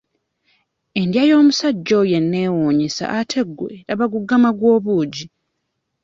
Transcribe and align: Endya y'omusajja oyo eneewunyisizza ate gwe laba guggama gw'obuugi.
Endya 1.01 1.23
y'omusajja 1.29 1.93
oyo 2.01 2.15
eneewunyisizza 2.21 3.05
ate 3.19 3.41
gwe 3.57 3.73
laba 3.87 4.05
guggama 4.13 4.49
gw'obuugi. 4.57 5.25